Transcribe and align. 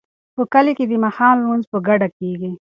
په 0.35 0.43
کلي 0.53 0.71
کې 0.77 0.85
د 0.87 0.93
ماښام 1.03 1.35
لمونځ 1.41 1.63
په 1.71 1.77
ګډه 1.87 2.07
کیږي. 2.17 2.51